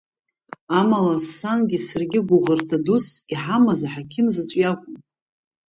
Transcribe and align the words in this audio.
Амала 0.79 1.15
сангьы 1.37 1.79
саргьы 1.87 2.19
гәыӷырҭа 2.27 2.77
дус 2.85 3.07
иҳамаз 3.33 3.81
ахақьым 3.87 4.27
заҵәык 4.33 4.61
иакәын. 4.61 4.95